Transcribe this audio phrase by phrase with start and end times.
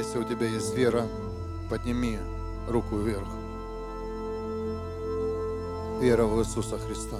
[0.00, 1.06] Если у тебя есть вера,
[1.68, 2.18] подними
[2.66, 3.28] руку вверх.
[6.00, 7.18] Вера в Иисуса Христа.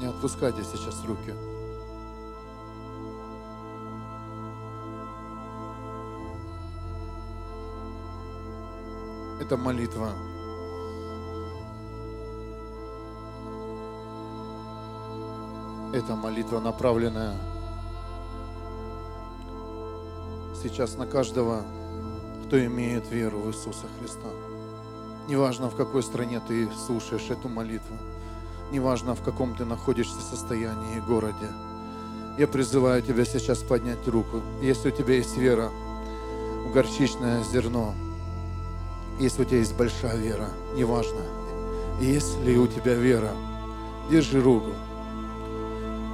[0.00, 1.32] Не отпускайте сейчас руки.
[9.40, 10.10] Это молитва.
[15.92, 17.34] Это молитва, направленная
[20.62, 21.64] сейчас на каждого,
[22.44, 24.28] кто имеет веру в Иисуса Христа.
[25.26, 27.96] Неважно, в какой стране ты слушаешь эту молитву,
[28.70, 31.48] неважно, в каком ты находишься состоянии и городе.
[32.38, 34.42] Я призываю тебя сейчас поднять руку.
[34.62, 35.70] Если у тебя есть вера
[36.66, 37.94] в горчичное зерно,
[39.18, 41.22] если у тебя есть большая вера, неважно,
[42.00, 43.32] если у тебя вера,
[44.08, 44.70] держи руку,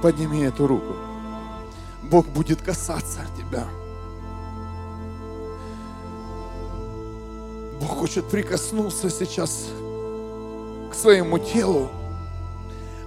[0.01, 0.95] подними эту руку.
[2.03, 3.65] Бог будет касаться тебя.
[7.81, 9.67] Бог хочет прикоснуться сейчас
[10.91, 11.89] к своему телу,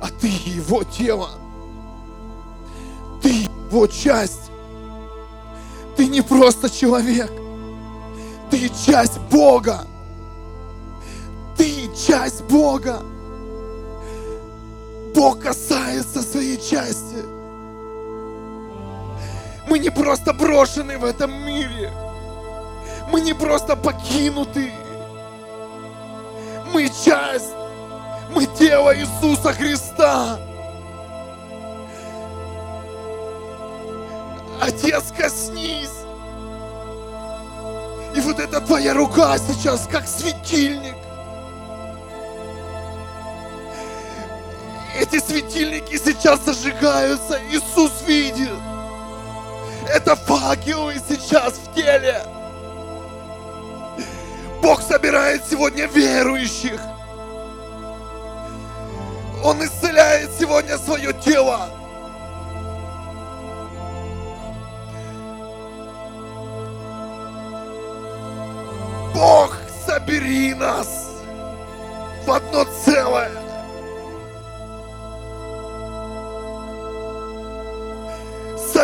[0.00, 1.30] а ты его тело.
[3.22, 4.50] Ты его часть.
[5.96, 7.30] Ты не просто человек.
[8.50, 9.86] Ты часть Бога.
[11.56, 13.02] Ты часть Бога.
[15.14, 17.24] Бог касается своей части.
[19.68, 21.92] Мы не просто брошены в этом мире.
[23.10, 24.72] Мы не просто покинуты.
[26.72, 27.54] Мы часть.
[28.34, 30.38] Мы тело Иисуса Христа.
[34.60, 35.90] Отец, коснись.
[38.14, 40.99] И вот эта твоя рука сейчас как светильник.
[45.00, 47.40] Эти светильники сейчас зажигаются.
[47.50, 48.50] Иисус видит.
[49.88, 52.22] Это факелы сейчас в теле.
[54.62, 56.78] Бог собирает сегодня верующих.
[59.42, 61.70] Он исцеляет сегодня свое тело.
[69.14, 71.08] Бог, собери нас
[72.26, 73.39] в одно целое.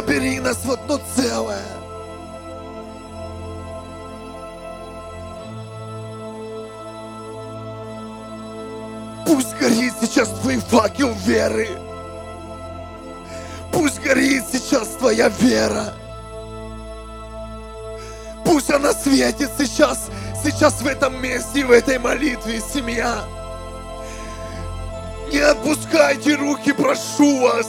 [0.07, 1.67] Собери нас в одно целое.
[9.27, 11.71] Пусть горит сейчас твой факел веры.
[13.73, 15.93] Пусть горит сейчас твоя вера.
[18.45, 20.09] Пусть она светит сейчас,
[20.45, 23.25] сейчас в этом месте, в этой молитве, семья.
[25.33, 27.67] Не отпускайте руки, прошу вас.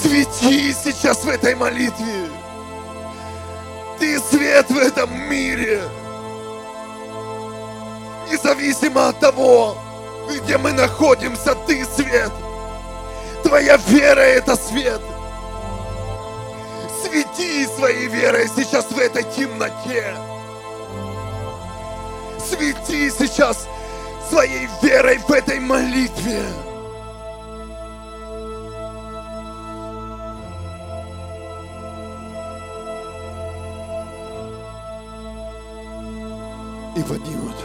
[0.00, 2.28] Свети сейчас в этой молитве.
[3.98, 5.82] Ты свет в этом мире.
[8.30, 9.76] Независимо от того,
[10.28, 12.30] где мы находимся, ты свет.
[13.42, 15.00] Твоя вера это свет.
[17.02, 20.14] Свети своей верой сейчас в этой темноте.
[22.38, 23.66] Свети сейчас
[24.30, 26.42] своей верой в этой молитве.
[37.08, 37.56] Поднимут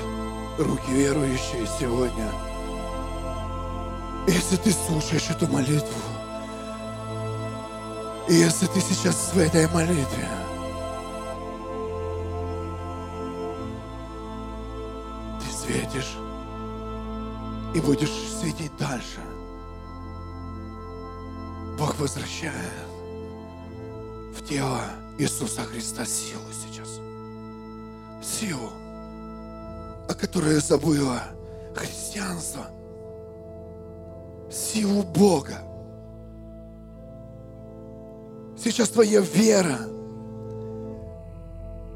[0.58, 2.32] руки верующие сегодня.
[4.26, 6.00] Если ты слушаешь эту молитву,
[8.30, 10.30] и если ты сейчас в этой молитве,
[15.42, 16.16] ты светишь
[17.76, 19.20] и будешь светить дальше.
[21.78, 22.54] Бог возвращает
[24.38, 24.84] в тело
[25.18, 27.02] Иисуса Христа силу сейчас.
[28.24, 28.72] Силу,
[30.08, 31.22] о которой забыло
[31.76, 32.68] христианство.
[34.50, 35.60] Силу Бога.
[38.62, 39.80] Сейчас твоя вера,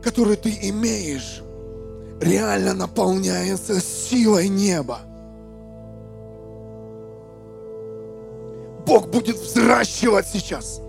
[0.03, 1.43] которую ты имеешь,
[2.19, 5.01] реально наполняется силой неба.
[8.85, 10.81] Бог будет взращивать сейчас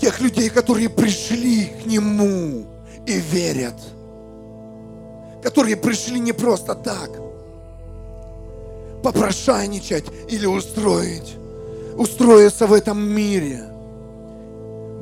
[0.00, 2.66] тех людей, которые пришли к Нему
[3.06, 3.74] и верят,
[5.42, 7.10] которые пришли не просто так,
[9.02, 11.36] попрошайничать или устроить,
[11.96, 13.64] устроиться в этом мире.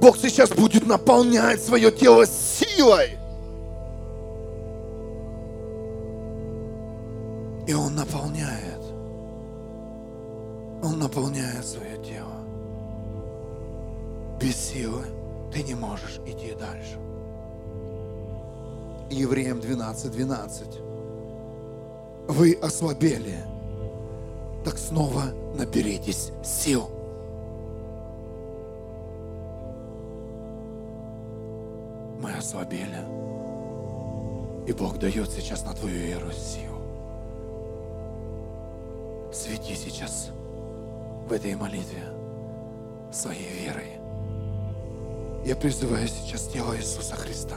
[0.01, 3.19] Бог сейчас будет наполнять свое тело силой.
[7.67, 8.81] И Он наполняет.
[10.83, 12.39] Он наполняет свое тело.
[14.41, 15.05] Без силы
[15.53, 16.97] ты не можешь идти дальше.
[19.11, 20.67] Евреям 12, 12.
[22.29, 23.39] Вы ослабели,
[24.65, 25.25] так снова
[25.57, 26.91] наберитесь сил.
[32.21, 33.03] Мы ослабели.
[34.67, 36.77] И Бог дает сейчас на твою веру силу.
[39.33, 40.29] Свети сейчас
[41.27, 42.03] в этой молитве
[43.11, 43.93] своей верой.
[45.47, 47.57] Я призываю сейчас тело Иисуса Христа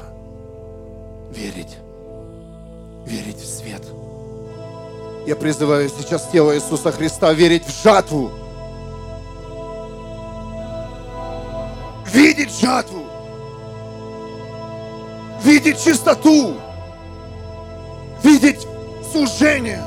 [1.31, 1.77] верить,
[3.05, 3.81] верить в свет.
[5.25, 8.31] Я призываю сейчас тело Иисуса Христа верить в жатву.
[12.11, 13.05] Видеть жатву.
[15.43, 16.55] Видеть чистоту.
[18.23, 18.67] Видеть
[19.11, 19.83] служение.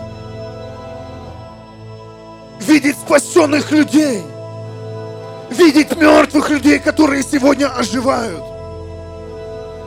[2.60, 4.22] Видеть спасенных людей.
[5.50, 8.53] Видеть мертвых людей, которые сегодня оживают.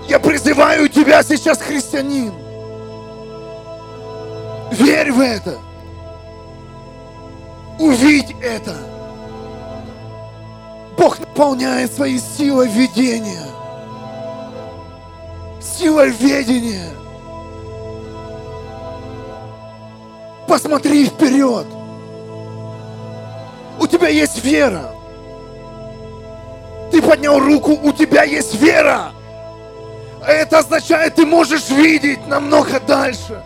[0.07, 2.33] Я призываю тебя сейчас, христианин.
[4.71, 5.57] Верь в это.
[7.77, 8.75] Увидь это.
[10.97, 13.47] Бог наполняет своей силой видения.
[15.59, 16.89] Силой ведения.
[20.47, 21.67] Посмотри вперед.
[23.79, 24.91] У тебя есть вера.
[26.91, 29.11] Ты поднял руку, у тебя есть вера.
[30.27, 33.41] Это означает, ты можешь видеть намного дальше.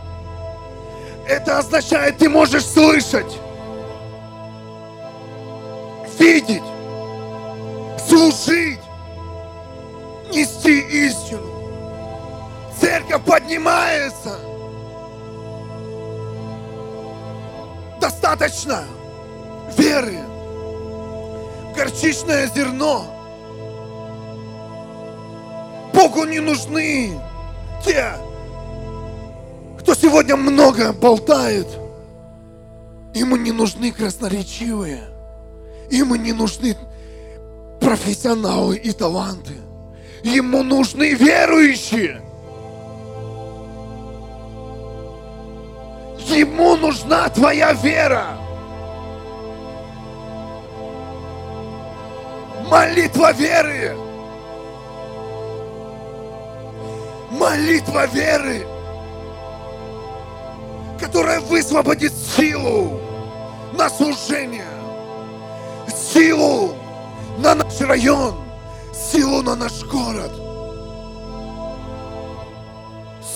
[1.28, 3.38] Это означает, ты можешь слышать,
[6.18, 6.64] видеть,
[8.10, 8.80] служить,
[10.34, 11.46] нести истину.
[12.80, 14.40] Церковь поднимается.
[18.00, 18.86] Достаточно
[19.78, 20.18] веры.
[21.76, 23.21] Горчичное зерно.
[26.02, 27.12] Богу не нужны
[27.86, 28.14] те,
[29.80, 31.68] кто сегодня много болтает,
[33.14, 35.04] ему не нужны красноречивые,
[35.92, 36.76] ему не нужны
[37.80, 39.54] профессионалы и таланты.
[40.24, 42.20] Ему нужны верующие.
[46.30, 48.26] Ему нужна твоя вера.
[52.72, 54.11] Молитва веры.
[57.42, 58.68] Молитва веры
[61.00, 63.02] которая высвободит силу
[63.74, 64.68] на служение,
[65.90, 66.76] силу
[67.40, 68.36] на наш район,
[68.94, 70.32] силу на наш город,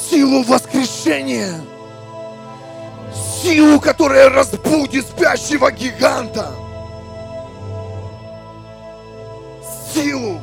[0.08, 1.60] силу воскрешения,
[3.42, 6.52] силу, которая разбудит спящего гиганта,
[9.92, 10.40] силу,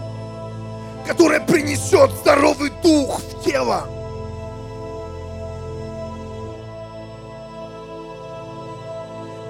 [1.06, 3.88] которая принесет здоровый дух в тело.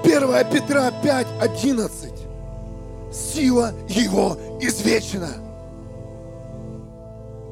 [0.05, 2.13] 1 Петра 5, 11.
[3.13, 5.31] Сила Его извечна.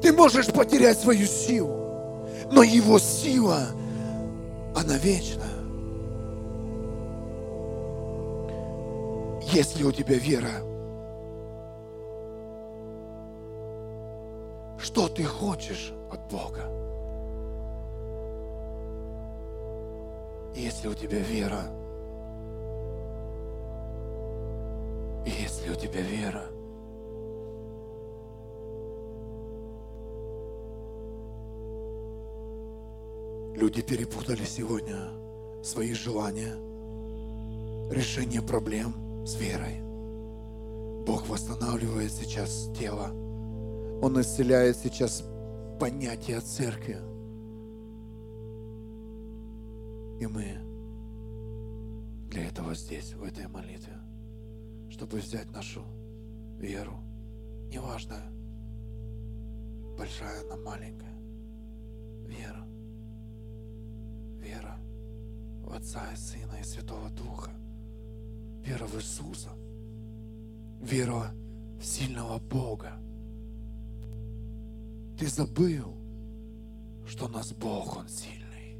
[0.01, 3.67] Ты можешь потерять свою силу, но Его сила,
[4.75, 5.45] она вечна.
[9.51, 10.70] Если у тебя вера,
[14.81, 16.65] что ты хочешь от Бога?
[20.55, 21.65] Если у тебя вера,
[25.25, 26.45] Есть ли у тебя вера?
[33.55, 35.09] Люди перепутали сегодня
[35.61, 36.55] свои желания,
[37.91, 39.81] решение проблем с верой.
[41.05, 43.11] Бог восстанавливает сейчас тело.
[44.01, 45.23] Он исцеляет сейчас
[45.79, 46.97] понятие церкви.
[50.19, 50.57] И мы
[52.29, 54.01] для этого здесь, в этой молитве
[55.01, 55.83] чтобы взять нашу
[56.59, 56.99] веру,
[57.69, 58.17] неважно,
[59.97, 61.17] большая она, маленькая,
[62.27, 62.67] вера,
[64.37, 64.77] вера
[65.63, 67.51] в Отца и Сына и Святого Духа,
[68.63, 69.49] вера в Иисуса,
[70.81, 71.31] вера
[71.79, 72.91] в сильного Бога.
[75.21, 75.95] Ты забыл,
[77.07, 78.75] что нас Бог, Он сильный.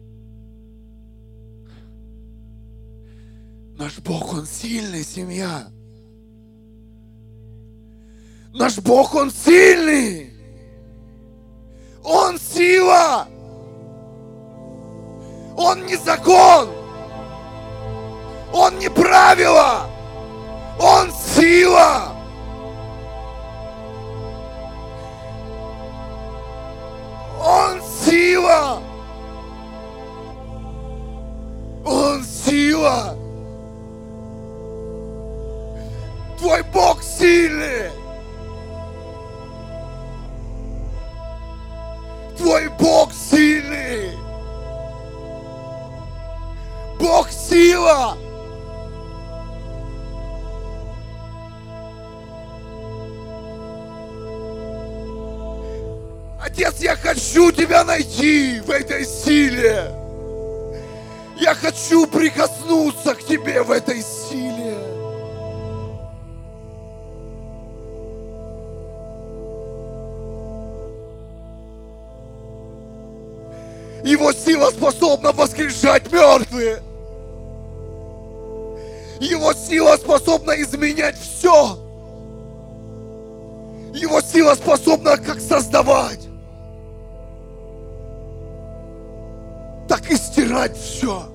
[3.78, 5.68] Наш Бог, Он сильный, семья.
[8.56, 10.34] Наш Бог, Он сильный.
[12.04, 13.28] Он сила.
[15.56, 16.70] Он не закон.
[18.52, 19.88] Он не правило,
[20.80, 22.11] Он сила.
[58.72, 59.92] В этой силе.
[61.38, 64.78] Я хочу прикоснуться к тебе в этой силе.
[74.06, 76.82] Его сила способна воскрешать мертвые.
[79.20, 81.78] Его сила способна изменять все.
[83.94, 86.31] Его сила способна как создавать,
[91.02, 91.28] все.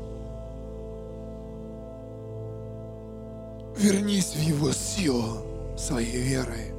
[3.76, 5.42] Вернись в Его силу
[5.76, 6.72] своей верой.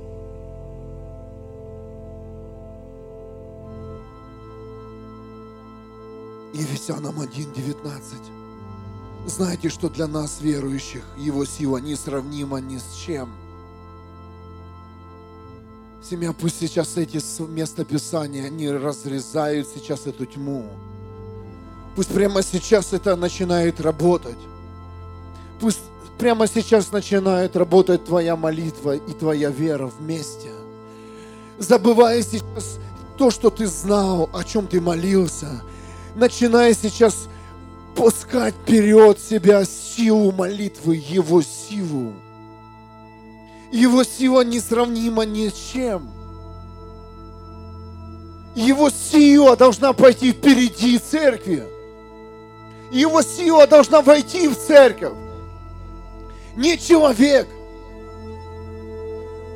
[6.53, 8.01] Ефесянам 1.19.
[9.27, 13.29] Знаете, что для нас, верующих, Его сила несравнима ни с чем.
[16.01, 17.19] Семья, пусть сейчас эти
[17.51, 20.65] места Писания, они разрезают сейчас эту тьму.
[21.97, 24.37] Пусть прямо сейчас это начинает работать.
[25.59, 25.81] Пусть
[26.17, 30.51] прямо сейчас начинает работать твоя молитва и твоя вера вместе.
[31.57, 32.79] Забывая сейчас
[33.17, 35.61] то, что ты знал, о чем ты молился–
[36.17, 37.27] начиная сейчас
[37.95, 42.13] пускать вперед себя силу молитвы, Его силу.
[43.71, 46.09] Его сила несравнима ни с чем.
[48.55, 51.63] Его сила должна пойти впереди церкви.
[52.91, 55.13] Его сила должна войти в церковь.
[56.55, 57.47] Не человек,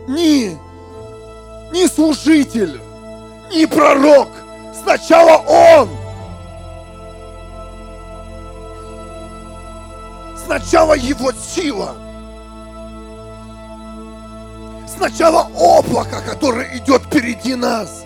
[0.07, 0.57] не,
[1.71, 2.79] не служитель,
[3.51, 4.29] не пророк.
[4.83, 5.89] Сначала Он–
[10.51, 11.95] Сначала его сила.
[14.85, 18.03] Сначала облако, которое идет впереди нас.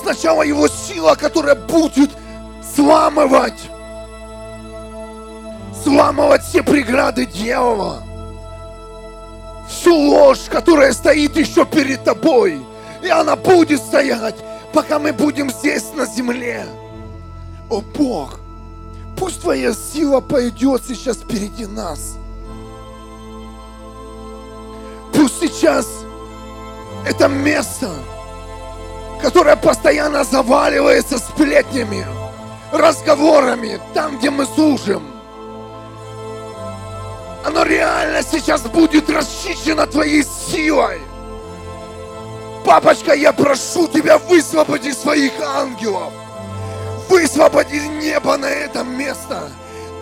[0.00, 2.10] Сначала его сила, которая будет
[2.74, 3.70] сламывать,
[5.82, 8.02] сламывать все преграды дьявола.
[9.68, 12.60] Всю ложь, которая стоит еще перед тобой.
[13.02, 14.36] И она будет стоять,
[14.72, 16.64] пока мы будем здесь на земле.
[17.68, 18.40] О Бог,
[19.16, 22.16] Пусть Твоя сила пойдет сейчас впереди нас.
[25.14, 25.86] Пусть сейчас
[27.06, 27.90] это место,
[29.22, 32.06] которое постоянно заваливается сплетнями,
[32.72, 35.02] разговорами, там, где мы служим,
[37.44, 41.00] оно реально сейчас будет расчищено Твоей силой.
[42.64, 46.12] Папочка, я прошу Тебя, высвободи своих ангелов–
[47.08, 49.50] Высвободи небо на это место.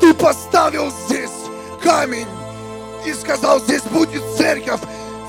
[0.00, 1.30] Ты поставил здесь
[1.82, 2.26] камень
[3.04, 4.80] и сказал, здесь будет церковь,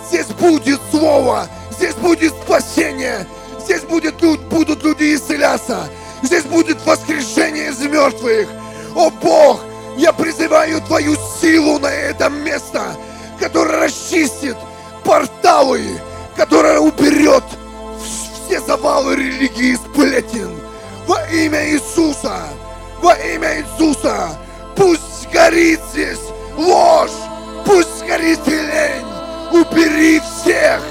[0.08, 3.28] здесь будет слово, здесь будет спасение,
[3.60, 5.90] здесь будет, будут люди исцеляться,
[6.24, 8.48] здесь будет воскрешение из мертвых.
[8.96, 9.62] О Бог,
[9.98, 12.96] я призываю Твою силу на это место,
[13.40, 14.58] которое расчистит
[15.04, 16.02] порталы,
[16.36, 17.44] которое уберет
[18.46, 20.52] все завалы религии сплетен
[21.08, 22.48] во имя Иисуса,
[23.02, 24.38] во имя Иисуса,
[24.76, 26.20] пусть горит здесь
[26.58, 27.12] ложь,
[27.66, 29.06] пусть горит лень.
[29.52, 30.82] Убери всех,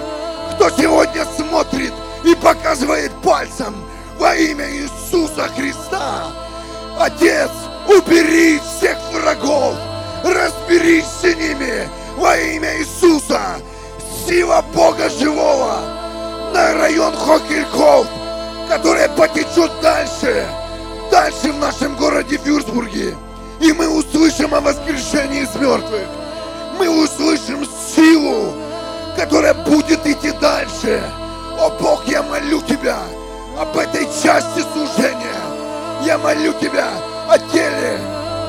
[0.54, 1.92] кто сегодня смотрит
[2.24, 3.74] и показывает пальцем
[4.18, 6.32] во имя Иисуса Христа.
[6.98, 7.50] Отец,
[7.88, 9.74] убери всех врагов,
[10.22, 13.40] разберись с ними во имя Иисуса.
[14.26, 15.80] Сила Бога живого
[16.52, 18.06] на район Хокельков–
[18.68, 20.46] которая потечет дальше,
[21.10, 23.16] дальше в нашем городе Вюрсбурге.
[23.60, 26.06] И мы услышим о воскрешении из мертвых.
[26.78, 28.52] Мы услышим силу,
[29.16, 31.02] которая будет идти дальше.
[31.58, 32.98] О Бог, я молю Тебя
[33.58, 35.40] об этой части служения.
[36.02, 36.88] Я молю Тебя
[37.28, 37.98] о теле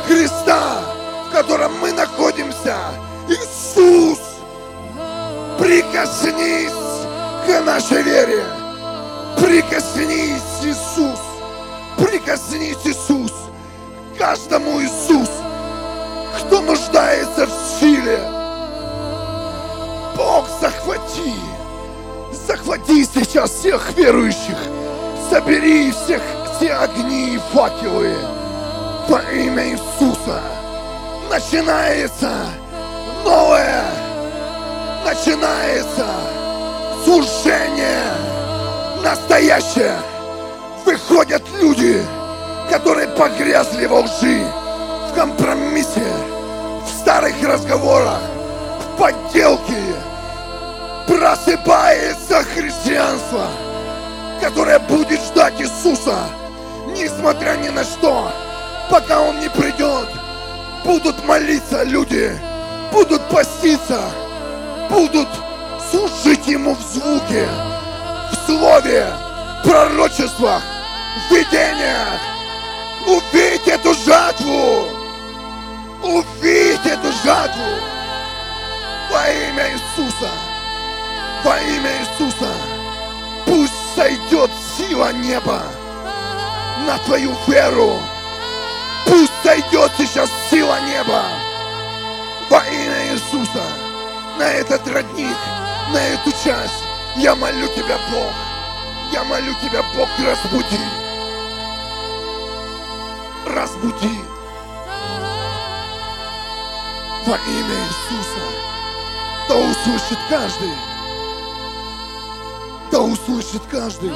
[0.08, 0.82] Христа,
[1.28, 2.76] в котором мы находимся.
[3.28, 4.20] Иисус,
[5.58, 6.72] прикоснись
[7.46, 8.44] к нашей вере.
[9.38, 11.20] Прикоснись, Иисус!
[11.98, 13.32] Прикоснись, Иисус,
[14.18, 15.30] каждому Иисус,
[16.38, 18.20] кто нуждается в силе.
[20.16, 21.34] Бог, захвати,
[22.48, 24.58] захвати сейчас всех верующих,
[25.30, 26.22] собери всех
[26.56, 28.16] все огни и факелы
[29.08, 30.42] во имя Иисуса.
[31.30, 32.32] Начинается
[33.24, 33.84] новое,
[35.04, 36.06] начинается
[37.04, 38.04] служение
[39.04, 39.98] настоящее.
[40.86, 42.02] Выходят люди,
[42.70, 44.46] которые погрязли во лжи,
[45.10, 46.06] в компромиссе,
[46.86, 48.22] в старых разговорах,
[48.80, 49.96] в подделке.
[51.08, 53.48] Просыпается христианство,
[54.46, 56.16] которое будет ждать Иисуса,
[56.90, 58.32] несмотря ни на что,
[58.92, 60.08] пока Он не придет.
[60.84, 62.32] Будут молиться люди,
[62.92, 64.00] будут поститься,
[64.88, 65.28] будут
[65.90, 67.48] служить Ему в звуке,
[68.32, 69.08] в слове,
[69.64, 70.62] пророчествах,
[71.28, 72.20] в видениях.
[73.08, 74.90] Увидь эту жатву!
[76.04, 77.64] Увидь эту жатву!
[79.12, 80.30] Во имя Иисуса!
[81.44, 82.52] Во имя Иисуса!
[83.48, 85.64] Пусть сойдет сила неба
[86.86, 88.00] на твою веру!
[89.06, 91.24] Пусть сойдет сейчас сила неба
[92.50, 93.64] во имя Иисуса
[94.38, 95.38] на этот родник,
[95.94, 96.84] на эту часть.
[97.16, 98.34] Я молю Тебя, Бог,
[99.14, 100.80] я молю Тебя, Бог, разбуди.
[103.48, 104.20] Разбуди.
[107.26, 108.42] Во имя Иисуса.
[109.48, 110.95] Да услышит каждый.
[112.96, 114.14] Да услышит каждый.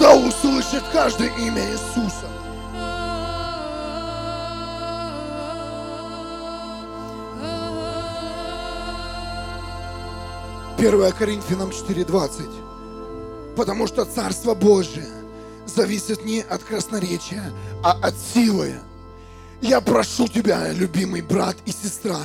[0.00, 2.30] Да услышит каждый имя Иисуса.
[10.78, 13.54] 1 Коринфянам 4.20.
[13.54, 15.10] Потому что Царство Божие
[15.66, 17.52] зависит не от красноречия,
[17.84, 18.76] а от силы.
[19.60, 22.20] Я прошу тебя, любимый брат и сестра,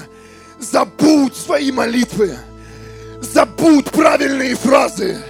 [0.58, 2.38] забудь свои молитвы,
[3.22, 5.22] забудь правильные фразы,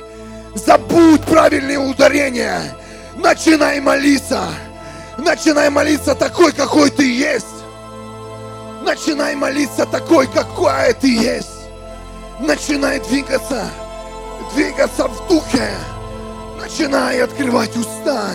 [0.56, 2.76] забудь правильные ударения,
[3.16, 4.42] начинай молиться,
[5.18, 7.46] начинай молиться такой, какой ты есть,
[8.84, 11.50] начинай молиться такой, какая ты есть.
[12.40, 13.68] Начинай двигаться,
[14.54, 15.72] двигаться в духе,
[16.62, 18.30] начинай открывать уста,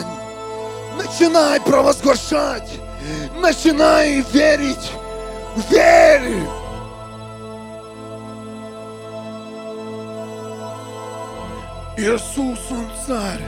[0.98, 2.68] начинай провозглашать,
[3.40, 4.90] начинай верить,
[5.70, 6.61] верь.
[11.96, 13.42] Иисус, Он царь,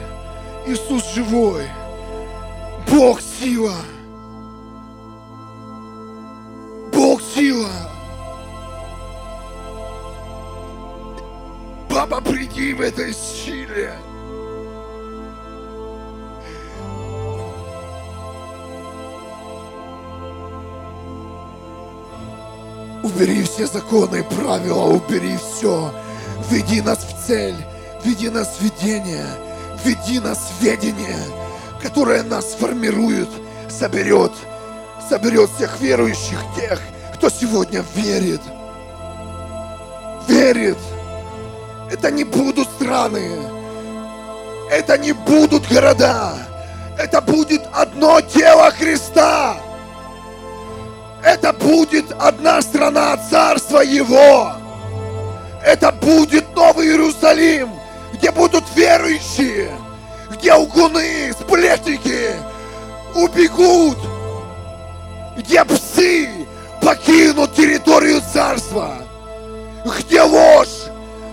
[0.67, 1.65] Иисус живой,
[2.91, 3.77] Бог сила,
[6.93, 7.71] Бог сила.
[11.89, 13.95] Папа, приди в этой силе.
[23.03, 25.91] Убери все законы и правила, убери все.
[26.51, 27.57] Веди нас в цель,
[28.05, 29.27] веди нас в видение,
[29.85, 31.19] веди нас в ведение,
[31.83, 33.29] которое нас формирует,
[33.69, 34.33] соберет,
[35.09, 36.81] соберет всех верующих, тех,
[37.15, 38.41] кто сегодня верит.
[40.29, 40.79] Верит.
[41.91, 43.31] Это не будут страны.
[44.71, 46.35] Это не будут города.
[46.99, 49.57] Это будет одно тело Христа.
[51.23, 54.53] Это будет одна страна Царства Его.
[55.65, 57.71] Это будет Новый Иерусалим,
[58.15, 59.73] где будут верующие,
[60.31, 62.31] где угуны, сплетники
[63.15, 63.99] убегут,
[65.37, 66.29] где псы
[66.81, 68.99] покинут территорию Царства,
[69.99, 70.89] где ложь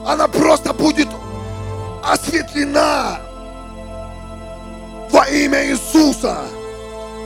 [0.06, 1.08] она просто будет
[2.04, 3.20] осветлена
[5.12, 6.40] во имя Иисуса.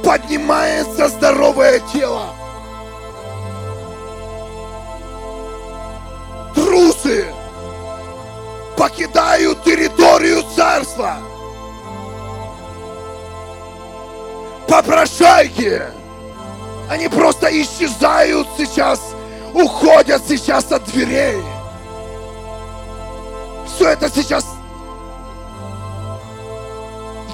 [0.03, 2.27] Поднимается здоровое тело.
[6.53, 7.25] Трусы
[8.77, 11.17] покидают территорию царства.
[14.67, 15.81] Попрошайки,
[16.89, 19.01] они просто исчезают сейчас,
[19.53, 21.41] уходят сейчас от дверей
[23.75, 24.45] все это сейчас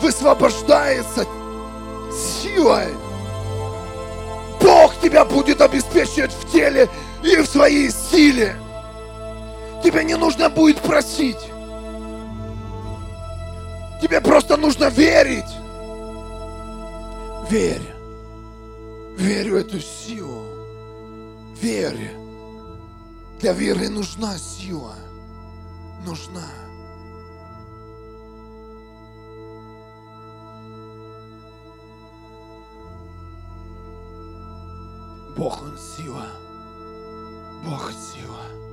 [0.02, 1.26] высвобождается
[2.12, 2.88] силой.
[4.60, 6.90] Бог тебя будет обеспечивать в теле
[7.24, 8.56] и в своей силе.
[9.84, 11.39] Тебе не нужно будет просить.
[14.02, 15.44] Тебе просто нужно верить.
[17.50, 17.96] Верь.
[19.17, 20.44] Верь в эту силу.
[21.62, 22.12] Верь.
[23.39, 24.96] Для веры нужна сила
[26.06, 26.48] нужна.
[35.38, 36.28] Бог, Он сила.
[37.63, 38.71] Бог сила.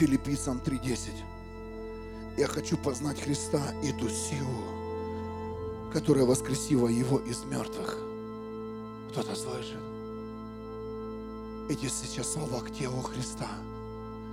[0.00, 1.10] Филиппийцам 3.10.
[2.38, 4.64] Я хочу познать Христа и ту силу,
[5.92, 7.98] которая воскресила Его из мертвых.
[9.10, 9.76] Кто-то слышит?
[11.68, 13.46] Эти сейчас слова к телу Христа.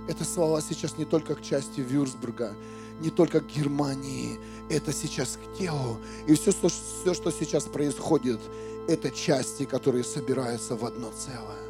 [0.08, 2.54] Это слова сейчас не только к части Вюрсбурга,
[3.02, 5.98] не только к Германии, это сейчас к телу.
[6.26, 8.40] И все, все, что сейчас происходит,
[8.88, 11.68] это части, которые собираются в одно целое.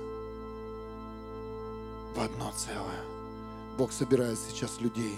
[2.14, 3.17] В одно целое.
[3.78, 5.14] Бог собирает сейчас людей.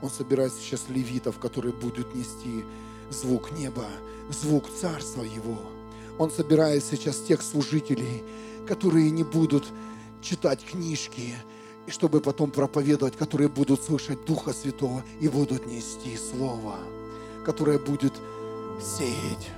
[0.00, 2.64] Он собирает сейчас левитов, которые будут нести
[3.10, 3.84] звук неба,
[4.30, 5.58] звук царства Его.
[6.16, 8.22] Он собирает сейчас тех служителей,
[8.68, 9.64] которые не будут
[10.22, 11.34] читать книжки,
[11.86, 16.76] и чтобы потом проповедовать, которые будут слышать Духа Святого и будут нести Слово,
[17.44, 18.14] которое будет
[18.80, 19.50] сеять.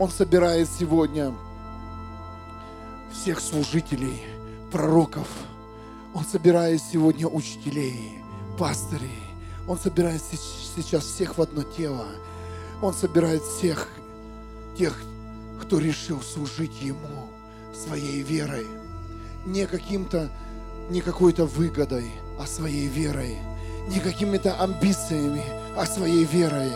[0.00, 1.32] Он собирает сегодня
[3.12, 4.20] всех служителей,
[4.72, 5.28] пророков.
[6.14, 8.18] Он собирает сегодня учителей,
[8.58, 9.22] пастырей.
[9.66, 10.22] Он собирает
[10.76, 12.06] сейчас всех в одно тело.
[12.80, 13.88] Он собирает всех
[14.76, 14.98] тех,
[15.60, 17.28] кто решил служить Ему
[17.74, 18.66] своей верой.
[19.44, 20.30] Не каким-то
[20.90, 23.36] не какой-то выгодой, а своей верой.
[23.88, 25.44] Не какими-то амбициями,
[25.76, 26.70] а своей верой.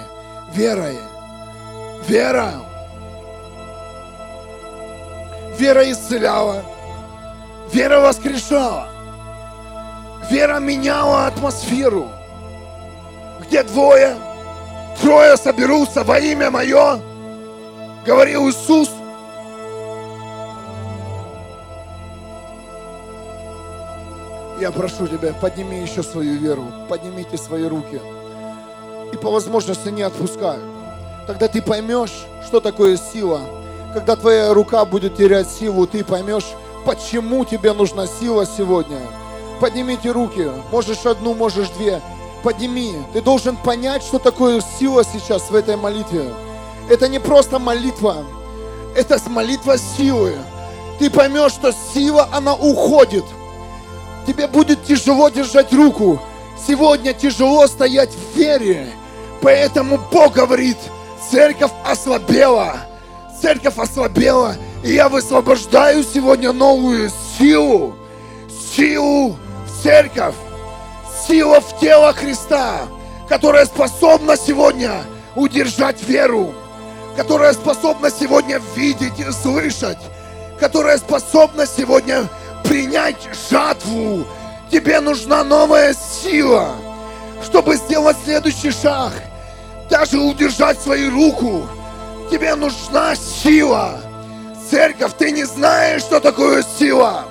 [0.55, 0.99] Верой.
[2.07, 2.63] Вера.
[5.59, 6.65] Вера исцеляла.
[7.73, 8.92] Вера воскрешала.
[10.33, 12.09] Вера меняла атмосферу.
[13.43, 14.17] Где двое,
[14.99, 17.01] трое соберутся во имя Мое,
[18.07, 18.89] говорил Иисус,
[24.59, 28.01] Я прошу тебя, подними еще свою веру, поднимите свои руки.
[29.13, 30.57] И по возможности не отпускай.
[31.27, 33.41] Тогда ты поймешь, что такое сила.
[33.93, 36.47] Когда твоя рука будет терять силу, ты поймешь,
[36.87, 38.99] почему тебе нужна сила сегодня.
[39.63, 42.03] Поднимите руки, можешь одну, можешь две.
[42.43, 42.97] Подними.
[43.13, 46.35] Ты должен понять, что такое сила сейчас в этой молитве.
[46.91, 48.25] Это не просто молитва,
[48.97, 50.35] это молитва силы.
[50.99, 53.25] Ты поймешь, что сила, она уходит–
[54.27, 56.21] Тебе будет тяжело держать руку.
[56.67, 58.89] Сегодня тяжело стоять в вере.
[59.41, 60.77] Поэтому Бог говорит,
[61.31, 62.77] церковь ослабела.
[63.41, 64.57] Церковь ослабела.
[64.85, 67.97] И я высвобождаю сегодня новую силу.
[68.77, 69.37] Силу
[69.83, 70.35] церковь.
[71.27, 72.83] Сила в тело Христа,
[73.29, 75.03] которая способна сегодня
[75.35, 76.55] удержать веру,
[77.17, 79.99] которая способна сегодня видеть и слышать,
[80.59, 82.29] которая способна сегодня
[82.65, 84.25] принять жатву.
[84.71, 86.73] Тебе нужна новая сила,
[87.45, 89.13] чтобы сделать следующий шаг.
[89.91, 91.67] Даже удержать свою руку.
[92.31, 94.01] Тебе нужна сила.
[94.71, 97.27] Церковь, ты не знаешь, что такое сила.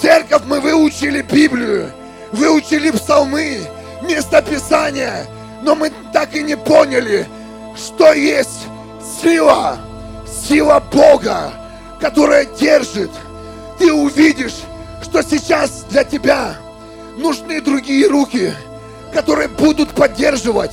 [0.00, 1.92] Церковь, мы выучили Библию,
[2.32, 3.60] выучили псалмы,
[4.02, 5.26] местописания,
[5.62, 7.26] но мы так и не поняли,
[7.76, 8.66] что есть
[9.22, 9.78] сила,
[10.26, 11.52] сила Бога,
[12.00, 13.10] которая держит–
[13.78, 14.56] ты увидишь,
[15.02, 16.56] что сейчас для тебя
[17.16, 18.52] нужны другие руки,
[19.12, 20.72] которые будут поддерживать.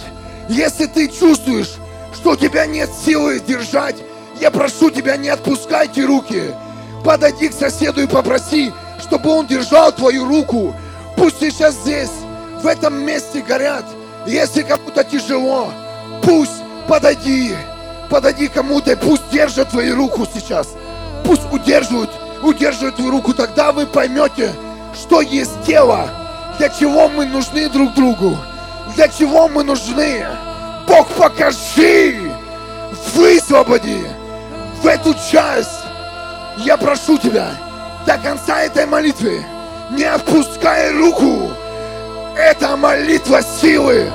[0.50, 1.74] Если ты чувствуешь,
[2.14, 3.98] что у тебя нет силы держать,
[4.40, 6.54] я прошу тебя, не отпускайте руки.
[7.04, 8.72] Подойди к соседу и попроси,
[9.14, 10.76] чтобы он держал твою руку.
[11.16, 12.10] Пусть сейчас здесь,
[12.64, 13.86] в этом месте горят.
[14.26, 15.72] Если кому-то тяжело,
[16.24, 17.56] пусть подойди,
[18.10, 20.70] подойди кому-то, пусть держат твою руку сейчас.
[21.24, 22.10] Пусть удерживают
[22.42, 24.52] удерживает твою руку, тогда вы поймете,
[25.00, 26.10] что есть тело,
[26.58, 28.36] для чего мы нужны друг другу,
[28.96, 30.26] для чего мы нужны.
[30.88, 32.32] Бог, покажи,
[33.14, 34.08] высвободи
[34.82, 35.70] в эту часть.
[36.58, 37.52] Я прошу тебя,
[38.06, 39.46] до конца этой молитвы,
[39.92, 41.52] не отпускай руку.
[42.36, 44.12] Это молитва силы,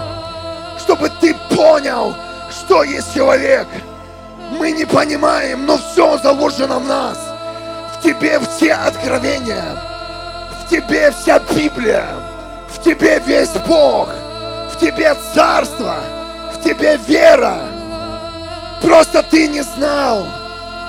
[0.79, 2.15] чтобы ты понял,
[2.51, 3.67] что есть человек.
[4.59, 7.19] Мы не понимаем, но все заложено в нас.
[7.95, 9.65] В тебе все откровения.
[10.61, 12.07] В тебе вся Библия.
[12.69, 14.09] В тебе весь Бог.
[14.73, 15.97] В тебе царство.
[16.55, 17.61] В тебе вера.
[18.83, 20.27] Просто ты не знал.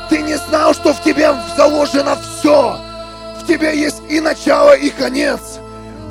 [0.10, 2.80] Ты не знал, что в тебе заложено все.
[3.50, 5.58] Тебе есть и начало, и конец.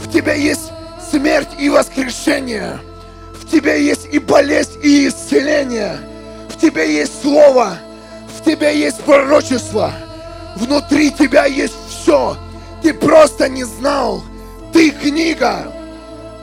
[0.01, 0.72] В тебе есть
[1.09, 2.80] смерть и воскрешение.
[3.32, 6.01] В тебе есть и болезнь, и исцеление.
[6.49, 7.78] В тебе есть слово.
[8.36, 9.93] В тебе есть пророчество.
[10.57, 12.36] Внутри тебя есть все.
[12.82, 14.24] Ты просто не знал.
[14.72, 15.72] Ты книга.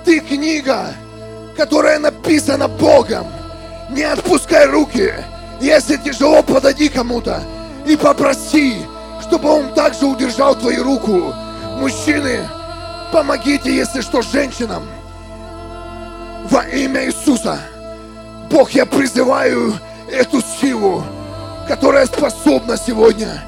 [0.05, 0.93] Ты книга,
[1.57, 3.27] которая написана Богом.
[3.89, 5.13] Не отпускай руки.
[5.59, 7.43] Если тяжело, подойди кому-то
[7.85, 8.77] и попроси,
[9.27, 11.33] чтобы он также удержал твою руку.
[11.79, 12.47] Мужчины,
[13.11, 14.83] помогите, если что, женщинам.
[16.49, 17.59] Во имя Иисуса.
[18.51, 19.73] Бог, я призываю
[20.11, 21.03] эту силу,
[21.67, 23.43] которая способна сегодня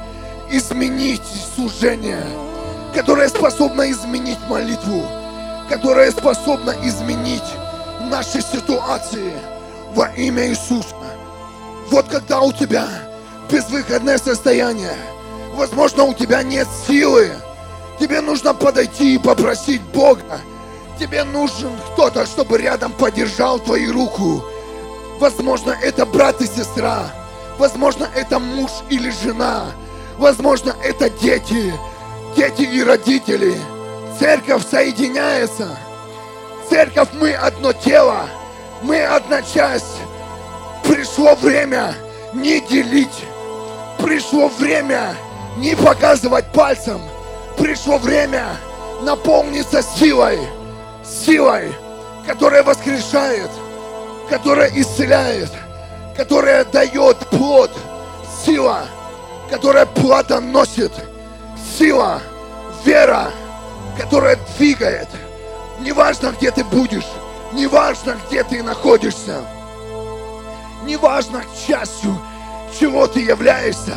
[0.49, 1.21] изменить
[1.55, 2.23] служение,
[2.95, 5.03] которая способна изменить молитву,
[5.69, 7.43] которая способна изменить
[8.09, 9.33] наши ситуации
[9.93, 10.95] во имя Иисуса.
[11.91, 12.87] Вот когда у тебя
[13.51, 14.97] безвыходное состояние,
[15.57, 17.31] возможно, у тебя нет силы,
[17.99, 20.39] тебе нужно подойти и попросить Бога.
[20.99, 24.43] Тебе нужен кто-то, чтобы рядом поддержал твою руку.
[25.19, 27.11] Возможно, это брат и сестра.
[27.57, 29.65] Возможно, это муж или жена.
[30.17, 31.73] Возможно, это дети.
[32.35, 33.55] Дети и родители.
[34.19, 35.77] Церковь соединяется.
[36.69, 38.27] Церковь, мы одно тело.
[38.81, 40.01] Мы одна часть.
[40.83, 41.93] Пришло время
[42.33, 43.23] не делить.
[43.99, 45.15] Пришло время
[45.57, 47.01] не показывать пальцем.
[47.57, 48.57] Пришло время
[49.01, 50.39] наполниться силой.
[51.03, 51.73] Силой,
[52.25, 53.49] которая воскрешает,
[54.29, 55.51] которая исцеляет,
[56.15, 57.71] которая дает плод.
[58.45, 58.85] Сила,
[59.49, 60.91] которая плодоносит.
[61.77, 62.21] Сила,
[62.85, 63.31] вера,
[63.97, 65.09] которая двигает.
[65.79, 67.07] Неважно, где ты будешь,
[67.53, 69.41] неважно, где ты находишься
[70.87, 72.17] неважно частью,
[72.79, 73.95] чего ты являешься.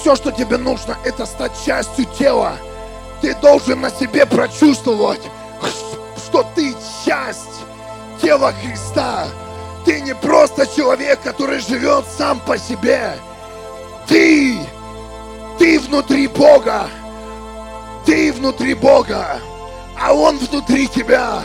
[0.00, 2.56] Все, что тебе нужно, это стать частью тела.
[3.20, 5.22] Ты должен на себе прочувствовать,
[6.26, 6.74] что ты
[7.04, 7.64] часть
[8.20, 9.26] тела Христа.
[9.84, 13.14] Ты не просто человек, который живет сам по себе.
[14.06, 14.58] Ты,
[15.58, 16.88] ты внутри Бога.
[18.04, 19.40] Ты внутри Бога,
[20.00, 21.42] а Он внутри тебя.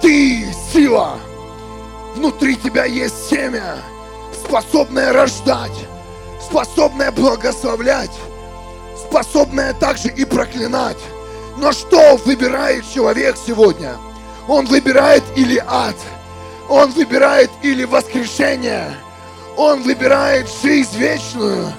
[0.00, 1.18] Ты сила.
[2.14, 3.76] Внутри тебя есть семя,
[4.44, 5.86] способное рождать,
[6.52, 8.10] способное благословлять,
[9.08, 10.98] способное также и проклинать.
[11.56, 13.96] Но что выбирает человек сегодня?
[14.48, 15.96] Он выбирает или ад,
[16.68, 18.94] он выбирает или воскрешение,
[19.56, 21.72] он выбирает жизнь вечную.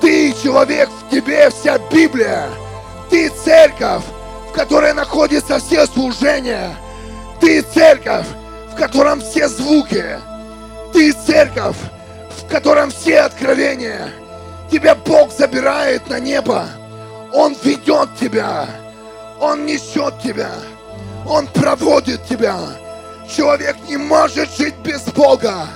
[0.00, 2.48] Ты человек, в тебе вся Библия,
[3.10, 4.02] ты церковь,
[4.48, 6.74] в которой находится все служения,
[7.40, 8.26] ты церковь,
[8.72, 10.04] в котором все звуки.
[10.92, 11.76] Ты церковь,
[12.50, 14.08] в котором все откровения.
[14.72, 16.66] Тебя Бог забирает на небо.
[17.32, 18.66] Он ведет тебя.
[19.38, 20.50] Он несет тебя.
[21.28, 22.58] Он проводит тебя.
[23.32, 25.68] Человек не может жить без Бога.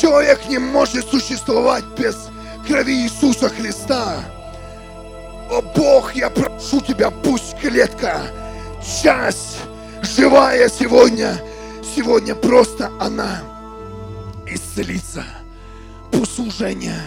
[0.00, 2.16] Человек не может существовать без
[2.66, 4.14] крови Иисуса Христа.
[5.50, 8.22] О Бог, я прошу тебя, пусть клетка,
[9.02, 9.58] часть
[10.00, 11.38] живая сегодня
[11.94, 13.42] сегодня просто она
[14.54, 15.24] исцелится.
[16.12, 17.00] Пусть служение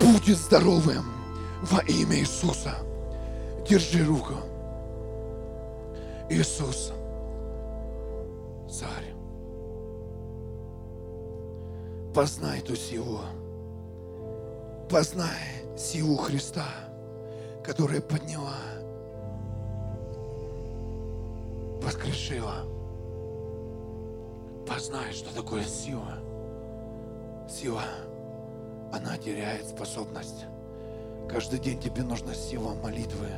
[0.00, 1.04] будет здоровым
[1.62, 2.74] во имя Иисуса.
[3.68, 4.34] Держи руку.
[6.30, 6.92] Иисус,
[8.70, 9.12] Царь,
[12.14, 13.20] познай эту силу.
[14.88, 16.66] Познай силу Христа,
[17.64, 18.56] которая подняла,
[21.82, 22.64] воскрешила
[24.72, 26.18] познай, что такое сила.
[27.52, 27.82] Сила,
[28.92, 30.46] она теряет способность.
[31.28, 33.28] Каждый день тебе нужна сила молитвы,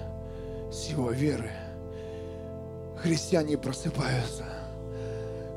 [0.72, 1.50] сила веры.
[2.96, 4.44] Христиане просыпаются,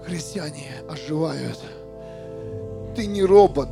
[0.04, 1.60] христиане оживают.
[2.96, 3.70] Ты не робот.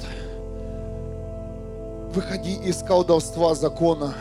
[2.13, 4.13] Выходи из колдовства закона.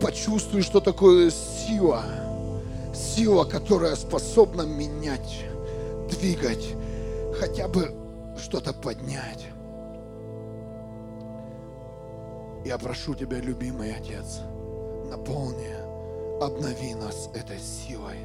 [0.00, 2.02] Почувствуй, что такое сила
[2.92, 5.44] сила, которая способна менять,
[6.10, 6.74] двигать,
[7.38, 7.92] хотя бы
[8.38, 9.46] что-то поднять.
[12.64, 14.40] Я прошу Тебя, любимый Отец,
[15.10, 15.74] наполни,
[16.42, 18.18] обнови нас этой силой,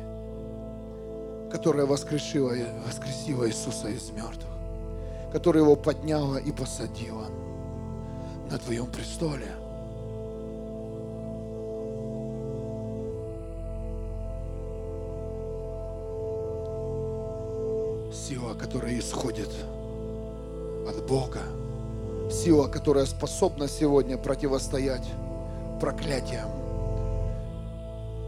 [1.52, 2.54] которая воскрешила,
[2.86, 4.52] воскресила Иисуса из мертвых,
[5.32, 7.28] которая Его подняла и посадила
[8.50, 9.48] на Твоем престоле–
[18.14, 19.50] сила, которая исходит
[21.14, 21.42] Бога,
[22.32, 25.08] сила, которая способна сегодня противостоять
[25.80, 26.50] проклятиям,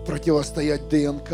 [0.05, 1.31] противостоять ДНК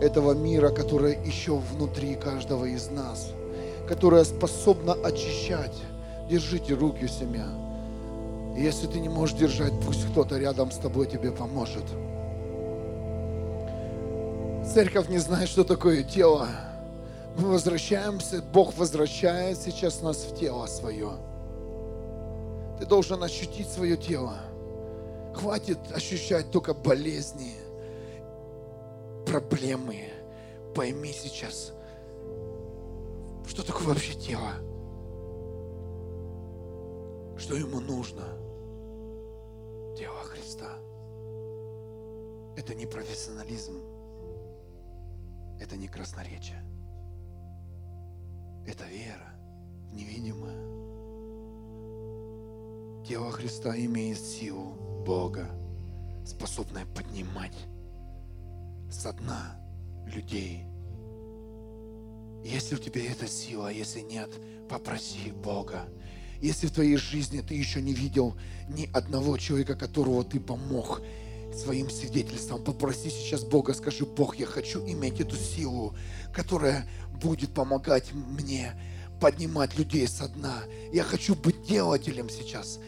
[0.00, 3.32] этого мира, которое еще внутри каждого из нас,
[3.88, 5.76] которая способна очищать.
[6.30, 7.48] Держите руки семья.
[8.56, 11.86] И если ты не можешь держать, пусть кто-то рядом с тобой тебе поможет.
[14.72, 16.46] Церковь не знает, что такое тело.
[17.38, 21.12] Мы возвращаемся, Бог возвращает сейчас нас в тело свое.
[22.78, 24.36] Ты должен ощутить свое тело.
[25.34, 27.54] Хватит ощущать только болезни,
[29.26, 30.08] проблемы.
[30.74, 31.72] Пойми сейчас,
[33.46, 34.52] что такое вообще тело.
[37.36, 38.22] Что ему нужно?
[39.96, 40.68] Тело Христа.
[42.56, 43.80] Это не профессионализм.
[45.60, 46.62] Это не красноречие.
[48.70, 49.34] Это вера
[49.90, 50.54] в невидимое.
[53.04, 55.50] Тело Христа имеет силу Бога,
[56.24, 57.56] способное поднимать
[58.88, 59.56] со дна
[60.06, 60.62] людей.
[62.44, 64.30] Если у тебя эта сила, если нет,
[64.68, 65.88] попроси Бога.
[66.40, 68.36] Если в твоей жизни ты еще не видел
[68.68, 71.02] ни одного человека, которого ты помог
[71.56, 75.94] своим свидетельством, попроси сейчас Бога, скажи, Бог, я хочу иметь эту силу,
[76.32, 76.88] которая
[77.22, 78.72] будет помогать мне
[79.20, 80.62] поднимать людей со дна.
[80.92, 82.78] Я хочу быть делателем сейчас,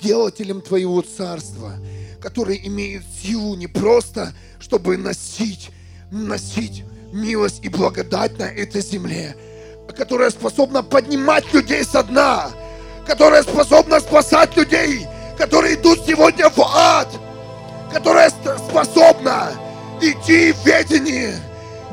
[0.00, 1.74] делателем Твоего Царства,
[2.20, 5.70] который имеет силу не просто, чтобы носить,
[6.10, 9.36] носить милость и благодать на этой земле,
[9.88, 12.50] а которая способна поднимать людей со дна,
[13.06, 15.06] которая способна спасать людей,
[15.36, 17.08] которые идут сегодня в ад,
[17.92, 19.52] которая способна
[20.00, 21.34] идти в ведении,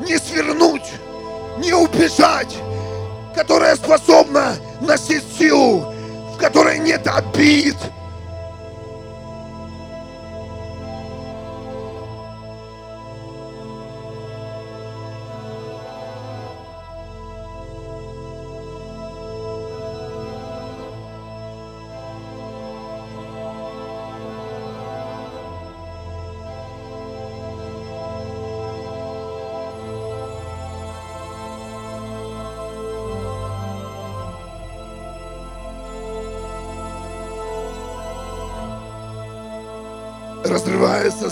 [0.06, 0.90] не свернуть,
[1.58, 2.56] не убежать,
[3.34, 5.92] которая способна носить силу,
[6.34, 7.76] в которой нет обид,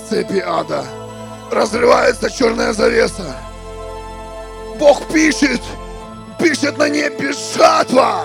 [0.09, 0.84] цепи ада,
[1.50, 3.36] разрывается черная завеса.
[4.78, 5.61] Бог пишет,
[6.38, 8.24] пишет на небе жатва.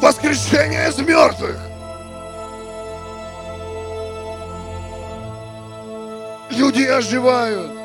[0.00, 1.58] Воскрешение из мертвых.
[6.50, 7.77] Люди оживают.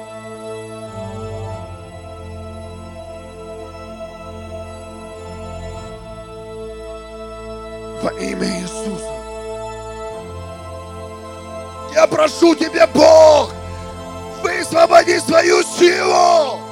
[12.03, 13.53] Я прошу Тебя, Бог,
[14.43, 16.62] высвободи свою силу.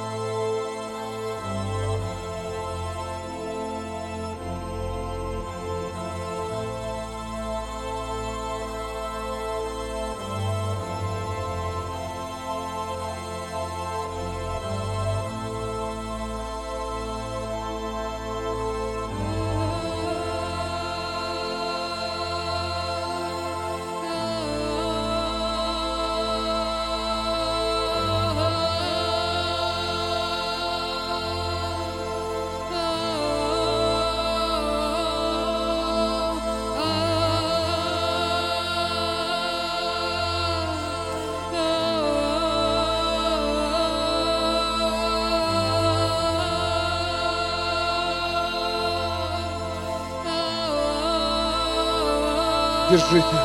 [53.02, 53.36] Держите,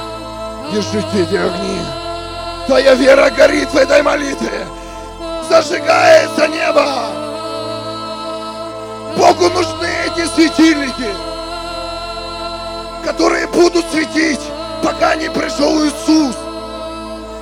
[0.72, 1.80] держите эти огни.
[2.68, 4.68] Твоя вера горит в этой молитве.
[5.49, 6.86] Зажигается небо.
[9.18, 11.12] Богу нужны эти светильники,
[13.03, 14.41] которые будут светить,
[14.84, 16.36] пока не пришел Иисус.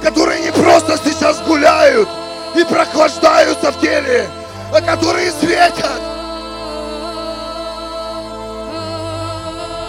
[0.01, 2.07] Которые не просто сейчас гуляют
[2.55, 4.29] и прохлаждаются в теле,
[4.73, 6.01] а которые светят.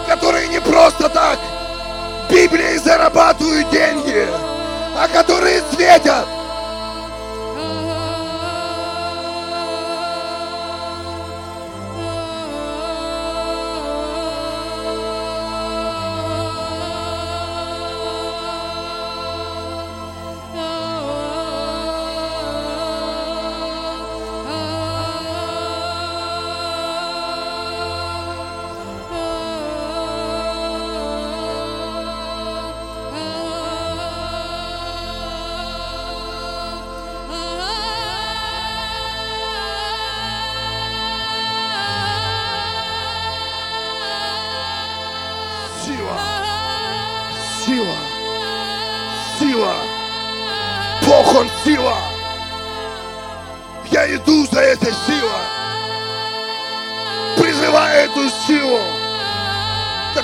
[0.07, 1.37] Которые не просто так
[2.37, 4.27] Библией зарабатывают деньги,
[4.95, 6.36] а которые светят.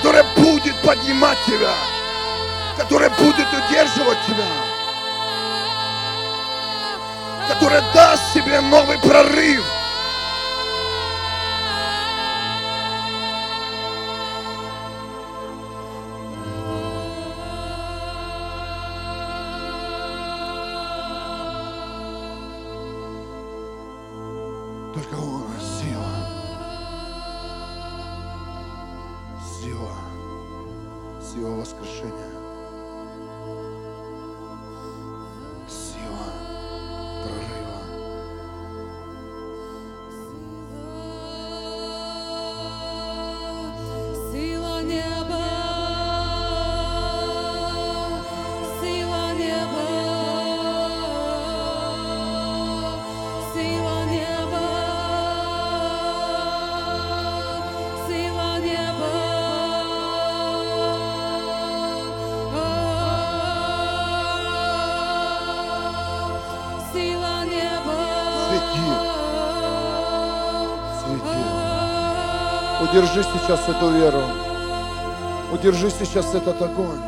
[0.04, 1.72] Которая будет поднимать тебя,
[2.76, 4.44] которая будет удерживать тебя,
[7.48, 9.64] которая даст тебе новый прорыв.
[73.14, 74.22] Удержи сейчас эту веру.
[75.52, 76.98] Удержи сейчас этот огонь.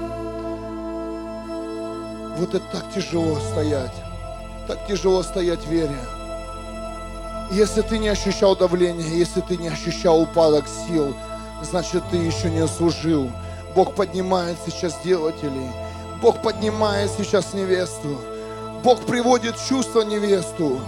[2.38, 3.90] Вот это так тяжело стоять.
[4.68, 5.98] Так тяжело стоять в вере.
[7.50, 11.12] Если ты не ощущал давления, если ты не ощущал упадок сил,
[11.64, 13.28] значит ты еще не служил.
[13.74, 15.72] Бог поднимает сейчас делателей.
[16.22, 18.16] Бог поднимает сейчас невесту.
[18.84, 20.80] Бог приводит чувство невесту.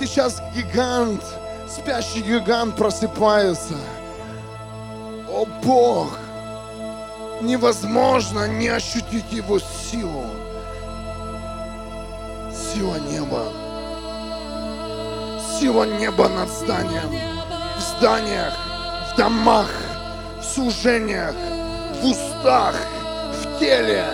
[0.00, 1.22] Сейчас гигант,
[1.68, 3.76] спящий гигант просыпается.
[5.40, 6.18] О Бог!
[7.40, 10.26] Невозможно не ощутить его силу.
[12.52, 13.44] Сила неба.
[15.58, 17.08] Сила неба над зданием.
[17.78, 18.52] В зданиях,
[19.10, 19.70] в домах,
[20.38, 21.34] в служениях,
[22.02, 22.74] в устах,
[23.32, 24.04] в теле.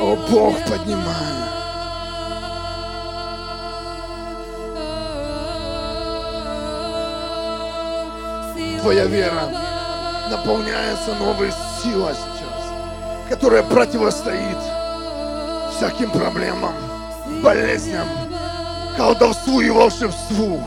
[0.00, 1.38] О Бог, поднимай.
[8.80, 9.67] Твоя вера
[10.28, 11.50] наполняется новой
[11.82, 14.58] силой сейчас, которая противостоит
[15.74, 16.74] всяким проблемам,
[17.42, 18.06] болезням,
[18.96, 20.62] колдовству и волшебству,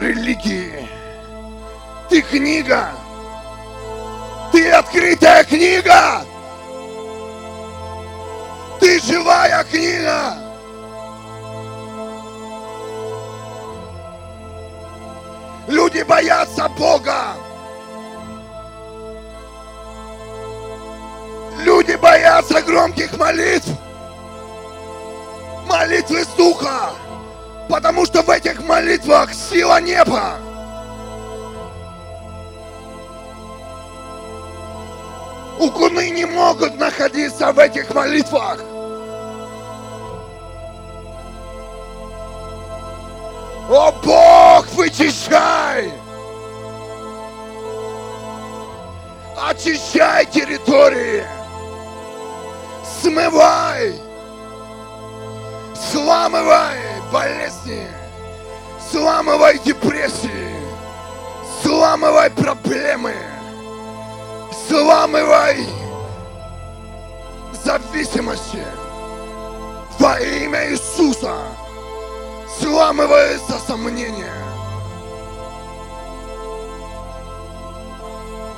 [0.00, 0.88] религии.
[2.08, 2.90] Ты книга!
[4.52, 6.22] Ты открытая книга!
[8.80, 10.34] Ты живая книга!
[15.66, 17.34] Люди боятся Бога!
[21.88, 23.68] Люди боятся громких молитв!
[25.66, 26.90] Молитвы с духа!
[27.66, 30.34] Потому что в этих молитвах сила неба!
[35.58, 38.60] Укуны не могут находиться в этих молитвах!
[43.70, 45.90] О Бог, вычищай!
[49.42, 51.37] Очищай территории!
[53.02, 53.94] Смывай!
[55.74, 56.78] Сламывай
[57.12, 57.86] болезни!
[58.90, 60.54] Сламывай депрессии!
[61.62, 63.14] Сламывай проблемы!
[64.68, 65.66] Сламывай
[67.68, 68.64] зависимости!
[69.98, 71.34] Во имя Иисуса!
[72.58, 74.32] Сламывается сомнение!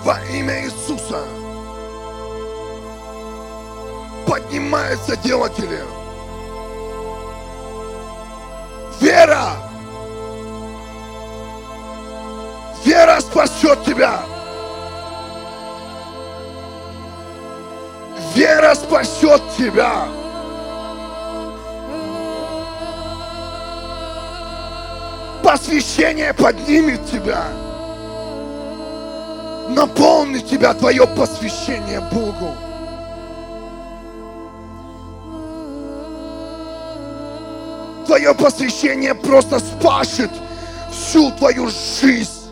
[0.05, 1.40] Во имя Иисуса!
[4.31, 5.81] Поднимаются делатели!
[9.01, 9.57] Вера!
[12.85, 14.21] Вера спасет тебя!
[18.37, 20.07] Вера спасет тебя!
[25.43, 27.49] Посвящение поднимет тебя!
[29.71, 32.70] Наполнит тебя твое посвящение Богу!
[38.31, 40.31] Твое посвящение просто спашет
[40.93, 42.47] всю твою жизнь,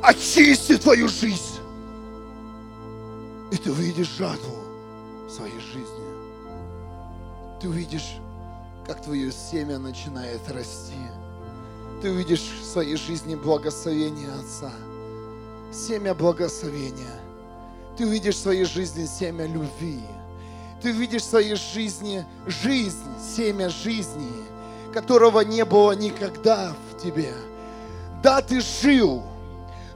[0.00, 1.58] очистит твою жизнь.
[3.50, 4.54] И ты увидишь жатву
[5.28, 6.04] своей жизни.
[7.60, 8.18] Ты увидишь,
[8.86, 10.94] как твое семя начинает расти.
[12.00, 14.70] Ты увидишь в своей жизни благословение Отца.
[15.72, 17.20] Семя благословения.
[17.96, 20.00] Ты увидишь в своей жизни семя любви.
[20.00, 20.16] Ты
[20.86, 23.02] ты видишь в своей жизни жизнь,
[23.36, 24.30] семя жизни,
[24.96, 27.34] которого не было никогда в тебе.
[28.22, 29.22] Да, ты жил,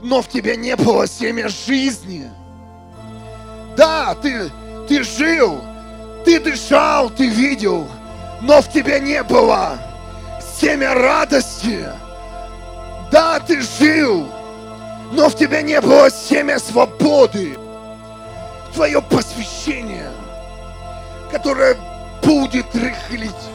[0.00, 2.30] но в тебе не было семя жизни.
[3.78, 4.50] Да, ты,
[4.88, 5.62] ты жил,
[6.26, 7.88] ты дышал, ты видел,
[8.42, 9.78] но в тебе не было
[10.60, 11.86] семя радости.
[13.10, 14.28] Да, ты жил,
[15.12, 17.56] но в тебе не было семя свободы.
[18.74, 20.10] Твое посвящение,
[21.32, 21.74] которое
[22.22, 23.49] будет рыхлить.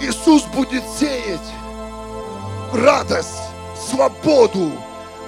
[0.00, 1.40] Иисус будет сеять
[2.72, 3.40] радость,
[3.90, 4.72] свободу,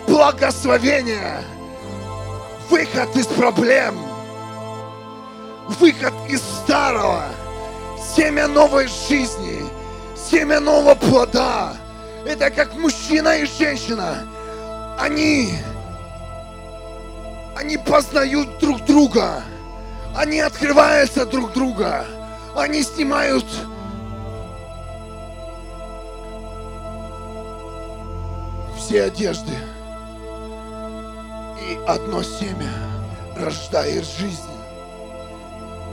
[0.07, 1.43] благословение,
[2.68, 3.97] выход из проблем,
[5.81, 7.25] выход из старого,
[8.16, 9.62] семя новой жизни,
[10.16, 11.75] семя нового плода.
[12.25, 14.27] Это как мужчина и женщина.
[14.99, 15.55] Они,
[17.57, 19.43] они познают друг друга.
[20.14, 22.05] Они открываются друг друга.
[22.55, 23.47] Они снимают
[28.91, 29.53] все одежды.
[31.61, 32.72] И одно семя
[33.36, 34.51] рождает жизнь.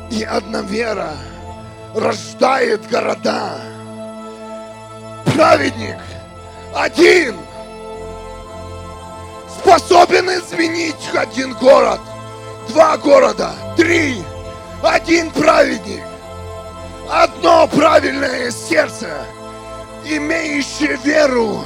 [0.09, 1.11] И одна вера
[1.93, 3.61] рождает города.
[5.25, 5.97] Праведник
[6.73, 7.35] один
[9.59, 11.99] способен изменить один город,
[12.69, 14.23] два города, три.
[14.81, 16.03] Один праведник,
[17.11, 19.09] одно правильное сердце,
[20.05, 21.63] имеющее веру,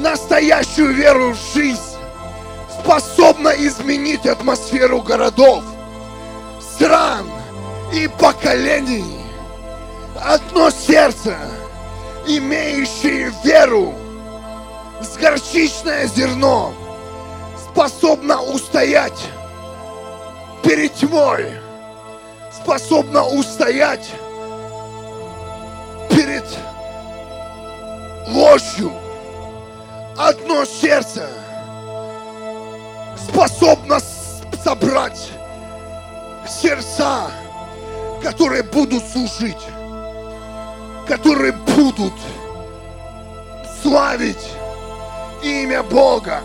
[0.00, 1.96] настоящую веру в жизнь,
[2.80, 5.62] способна изменить атмосферу городов,
[6.60, 7.26] стран
[7.92, 9.20] и поколений.
[10.22, 11.36] Одно сердце,
[12.26, 13.94] имеющее веру,
[15.00, 16.72] с горчичное зерно,
[17.70, 19.28] способно устоять
[20.62, 21.52] перед тьмой,
[22.52, 24.10] способна устоять
[26.10, 26.44] перед
[28.28, 28.92] ложью.
[30.22, 31.26] Одно сердце
[33.16, 33.98] способно
[34.62, 35.30] собрать
[36.46, 37.30] сердца,
[38.22, 39.56] которые будут служить,
[41.08, 42.12] которые будут
[43.82, 44.46] славить
[45.42, 46.42] имя Бога,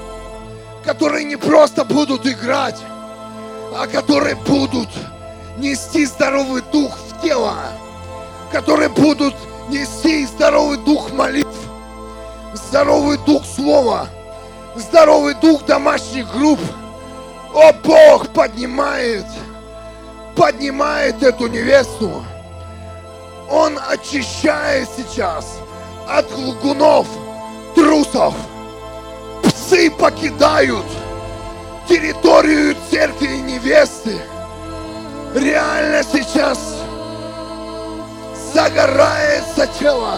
[0.86, 2.80] которые не просто будут играть,
[3.76, 4.88] а которые будут
[5.58, 7.58] нести здоровый дух в тело,
[8.54, 9.36] которые будут
[9.68, 11.75] нести здоровый дух молитв,
[12.56, 14.08] здоровый дух слова,
[14.76, 16.60] здоровый дух домашних групп.
[17.54, 19.26] О, Бог поднимает,
[20.36, 22.24] поднимает эту невесту.
[23.50, 25.60] Он очищает сейчас
[26.08, 27.08] от лгунов,
[27.76, 28.34] трусов.
[29.44, 30.86] Псы покидают
[31.88, 34.20] территорию церкви невесты.
[35.34, 36.60] Реально сейчас
[38.54, 40.18] загорается тело,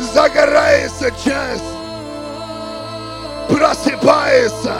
[0.00, 1.62] загорается часть,
[3.48, 4.74] просыпается,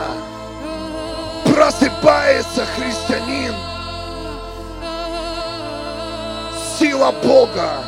[1.45, 3.55] просыпается христианин.
[6.79, 7.85] Сила Бога,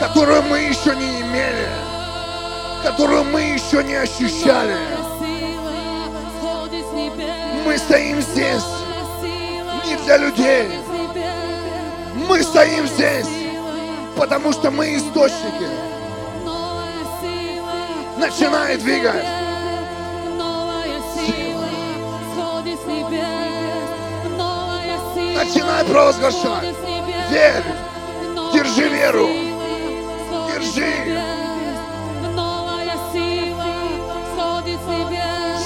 [0.00, 1.68] которую мы еще не имели,
[2.82, 4.76] которую мы еще не ощущали.
[7.64, 8.64] Мы стоим здесь
[9.84, 10.70] не для людей.
[12.28, 13.26] Мы стоим здесь,
[14.16, 15.68] потому что мы источники.
[18.18, 19.24] Начинай двигать.
[25.34, 26.74] Начинай провозглашать.
[27.30, 27.62] Верь.
[28.52, 29.28] Держи веру.
[30.48, 31.20] Держи.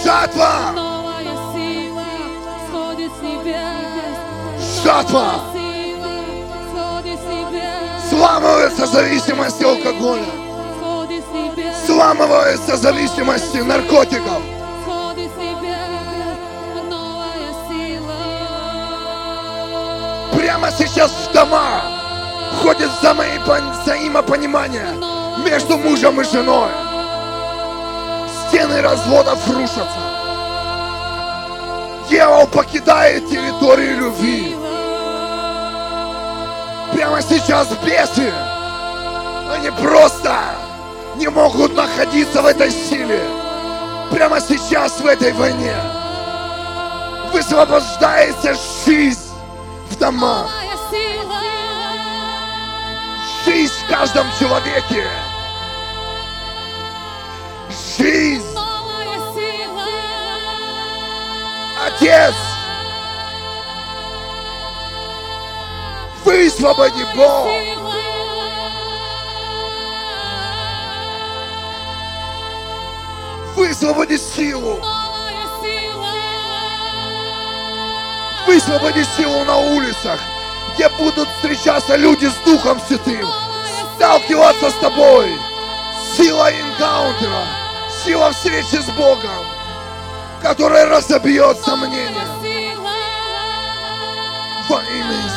[0.04, 0.74] Жатва.
[4.82, 5.59] Жатва.
[8.10, 10.26] Сламывается зависимость алкоголя.
[11.86, 14.42] Сламывается зависимости наркотиков.
[20.36, 21.82] Прямо сейчас в дома
[22.58, 24.88] входит взаимопон- взаимопонимание
[25.44, 26.70] между мужем и женой.
[28.48, 29.86] Стены разводов рушатся.
[32.08, 34.56] Дьявол покидает территорию любви.
[36.92, 38.32] Прямо сейчас бесы,
[39.52, 40.36] они просто
[41.16, 43.22] не могут находиться в этой силе.
[44.10, 45.74] Прямо сейчас в этой войне
[47.32, 49.30] высвобождается жизнь
[49.90, 50.50] в домах.
[53.44, 55.06] Жизнь в каждом человеке.
[57.98, 58.44] Жизнь.
[61.86, 62.34] Отец,
[66.60, 67.46] Высвободи, Бог.
[73.56, 74.78] Высвободи силу.
[78.46, 80.20] Высвободи силу на улицах,
[80.74, 83.26] где будут встречаться люди с Духом Святым,
[83.96, 85.32] сталкиваться с тобой.
[86.14, 87.46] Сила инкаунтера,
[88.04, 89.46] сила встречи с Богом,
[90.42, 92.26] которая разобьет сомнения
[94.68, 95.29] во имя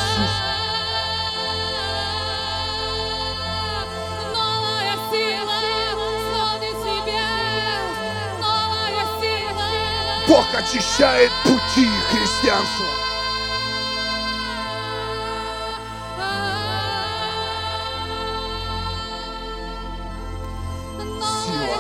[10.34, 12.86] Бог очищает пути христианства.
[21.46, 21.78] Сила.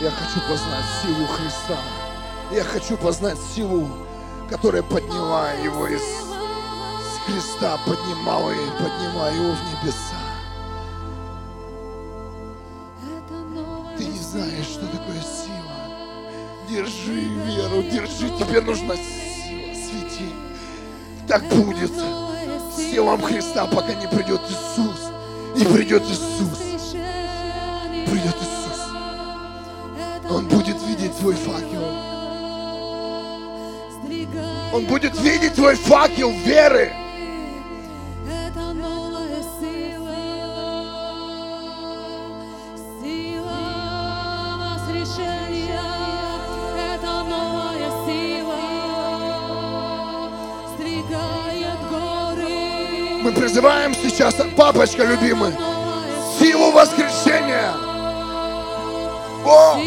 [0.00, 1.78] Я хочу познать силу Христа.
[2.50, 3.88] Я хочу познать силу,
[4.50, 10.07] которая подняла его из с креста, поднимала и поднимала его в небеса.
[17.08, 18.28] Держи веру, держи.
[18.38, 19.74] Тебе нужна сила.
[19.74, 20.28] Свети.
[21.26, 25.10] Так будет новая с телом Христа, пока не придет Иисус.
[25.56, 26.58] И придет Иисус.
[28.06, 28.80] Придет Иисус.
[30.30, 31.82] Он будет видеть твой факел.
[34.74, 36.92] Он будет видеть твой факел веры.
[53.58, 55.52] Призываем сейчас, папочка любимый,
[56.38, 57.72] силу воскрешения.
[59.44, 59.80] О,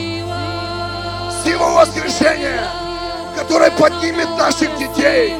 [1.41, 2.67] силу воскрешения,
[3.37, 5.35] которая поднимет наших детей,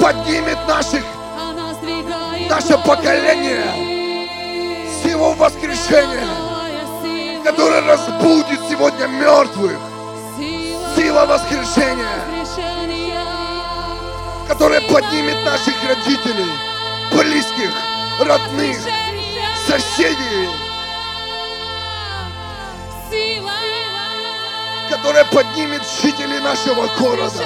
[0.00, 1.02] поднимет наших,
[2.48, 3.64] наше поколение.
[5.02, 6.28] Силу воскрешения,
[7.42, 9.76] которая разбудит сегодня мертвых.
[10.96, 12.22] сила воскрешения.
[14.46, 16.46] которая поднимет наших родителей,
[17.12, 17.72] близких,
[18.20, 18.78] родных,
[19.66, 20.48] соседей,
[24.90, 27.44] которая поднимет жителей нашего города.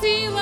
[0.00, 0.40] Сила.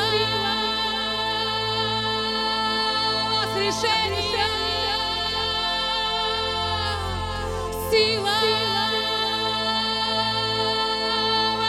[7.90, 8.30] Сила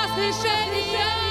[0.04, 1.31] воскрешения.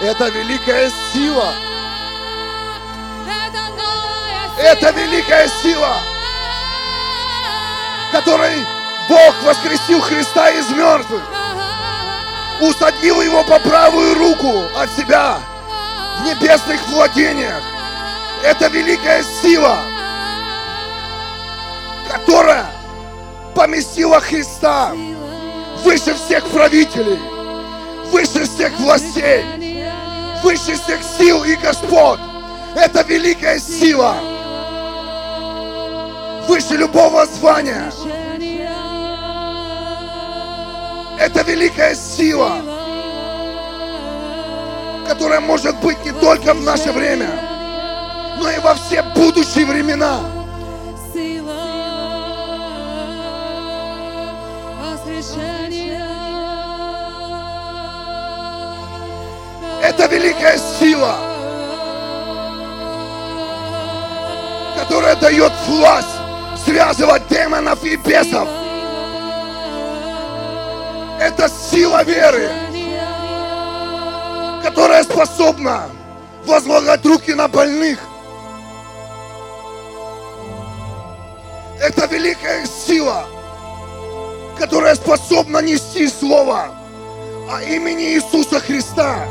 [0.00, 1.52] Это великая сила.
[4.58, 5.96] Это великая сила,
[8.10, 8.64] которой
[9.08, 11.22] Бог воскресил Христа из мертвых,
[12.60, 15.38] усадил его по правую руку от себя
[16.18, 17.62] в небесных владениях.
[18.42, 19.78] Это великая сила,
[22.10, 22.66] которая
[23.54, 24.92] поместила Христа
[25.84, 27.18] выше всех правителей,
[28.12, 29.44] выше всех властей,
[30.42, 32.20] выше всех сил и господ.
[32.76, 34.14] Это великая сила,
[36.46, 37.90] выше любого звания.
[41.18, 42.77] Это великая сила,
[45.08, 47.30] которая может быть не только в наше время,
[48.38, 50.20] но и во все будущие времена.
[59.82, 61.16] Это великая сила,
[64.76, 66.06] которая дает власть
[66.66, 68.46] связывать демонов и бесов.
[71.18, 72.50] Это сила веры,
[74.68, 75.88] которая способна
[76.44, 77.98] возлагать руки на больных.
[81.80, 83.24] Это великая сила,
[84.58, 86.68] которая способна нести слово
[87.50, 89.26] а имени Иисуса Христа.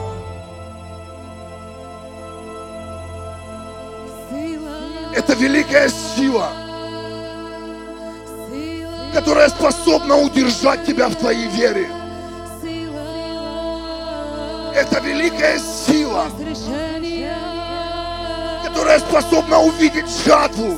[5.14, 6.50] Это великая сила,
[9.14, 11.88] которая способна удержать тебя в твоей вере.
[14.78, 16.28] Это великая сила,
[18.64, 20.78] которая способна увидеть жатву.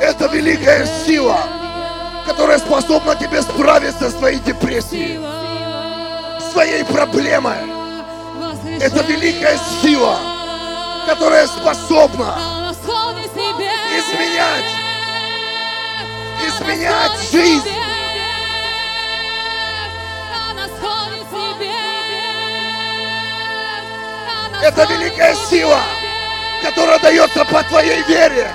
[0.00, 1.38] Это великая сила,
[2.26, 5.20] которая способна тебе справиться с твоей депрессией,
[6.40, 7.58] с твоей проблемой.
[8.80, 10.18] Это великая сила,
[11.06, 12.40] которая способна
[13.96, 14.72] изменять,
[16.44, 17.70] изменять жизнь.
[24.62, 25.80] Это великая сила,
[26.62, 28.50] которая дается по твоей вере.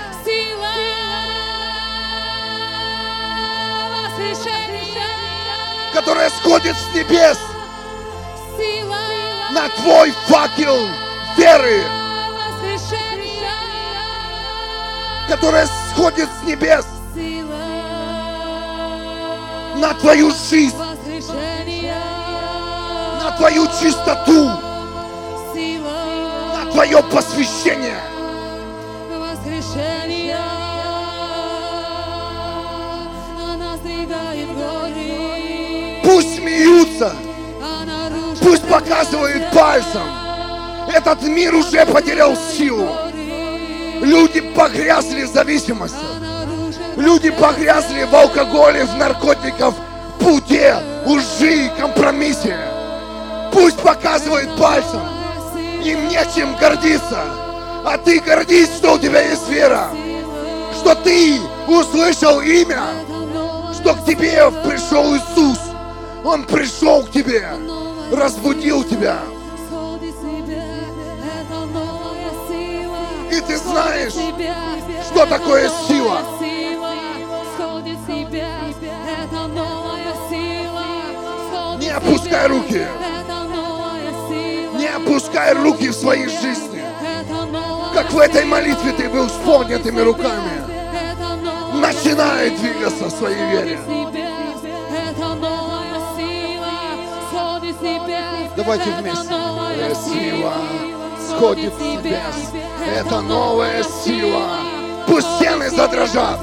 [5.94, 7.38] Которая сходит с небес
[9.52, 10.88] на твой факел
[11.38, 11.84] веры,
[15.28, 16.86] которая сходит с небес
[19.82, 20.78] на твою жизнь,
[23.24, 24.52] на твою чистоту,
[26.54, 27.98] на твое посвящение.
[36.04, 37.16] Пусть смеются,
[38.44, 40.04] пусть показывают пальцем.
[40.94, 42.88] Этот мир уже потерял силу.
[44.02, 46.21] Люди погрязли в зависимости.
[46.98, 50.76] Люди погрязли в алкоголе, в наркотиках, в путе,
[51.06, 52.58] лжи, компромиссе.
[53.54, 55.02] Пусть показывают пальцем.
[55.84, 57.24] Им нечем гордиться.
[57.84, 59.90] А ты гордись, что у тебя есть вера.
[60.80, 62.84] Что ты услышал имя.
[63.74, 65.58] Что к тебе пришел Иисус.
[66.24, 67.48] Он пришел к тебе.
[68.12, 69.18] Разбудил тебя.
[73.32, 74.14] И ты знаешь,
[75.10, 76.22] что такое сила.
[81.92, 82.88] Не опускай руки.
[84.78, 86.82] Не опускай руки в своей жизни.
[87.94, 90.64] Как в этой молитве ты был с поднятыми руками.
[91.74, 93.80] Начинай двигаться в своей вере.
[98.56, 99.34] Давайте вместе.
[100.06, 100.54] Сила
[101.28, 102.54] сходит с небес.
[102.88, 104.48] Это новая сила.
[105.08, 106.40] Пусть стены задрожат.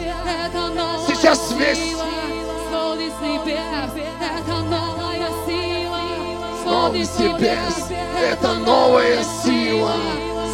[1.07, 1.97] Сейчас весь
[6.79, 7.91] Сходит с небес.
[8.23, 9.93] Это новая сила.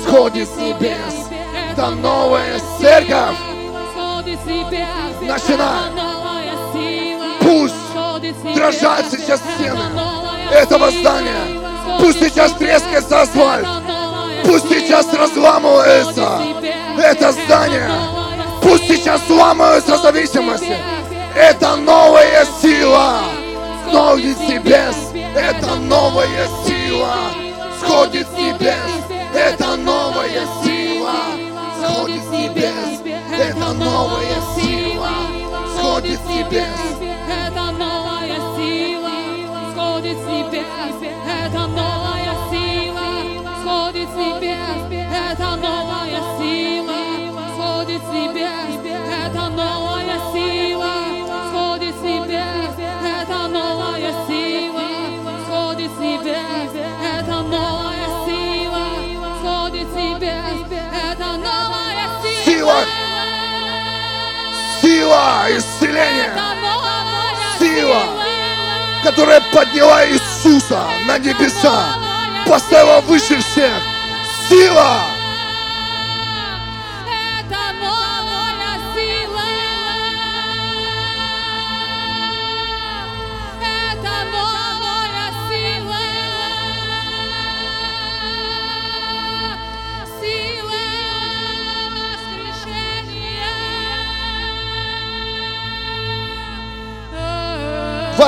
[0.02, 1.28] Сходит с небес.
[1.70, 3.36] Это новая церковь.
[5.20, 5.90] Начинай.
[7.40, 9.84] Пусть дрожат сейчас стены
[10.50, 11.60] этого здания.
[12.00, 13.68] Пусть сейчас трескается асфальт.
[14.44, 16.40] Пусть сейчас разламывается
[16.98, 17.90] это здание.
[18.62, 20.76] Пусть сейчас ломаются Сходит с зависимости.
[21.36, 23.20] Это новая сила.
[23.90, 25.13] Сходит с небес.
[25.34, 27.14] Это новая сила.
[27.80, 28.76] Сходит с небес.
[29.34, 31.14] Это новая сила.
[31.78, 33.00] Сходит с небес.
[33.38, 35.10] Это новая сила.
[35.76, 37.04] Сходит с небес.
[37.28, 39.10] Это новая сила,
[39.72, 40.66] сходит с небес.
[41.28, 43.06] Это новая сила,
[43.62, 45.08] сходит с небес.
[45.12, 46.13] Это новая
[65.14, 65.60] Новая
[67.60, 67.70] Сила.
[67.76, 68.02] сила.
[69.04, 71.96] которая подняла Иисуса на небеса,
[72.46, 73.72] поставила выше всех.
[74.48, 75.02] Сила,